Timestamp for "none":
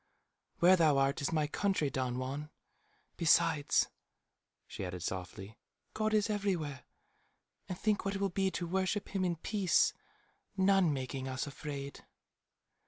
10.57-10.91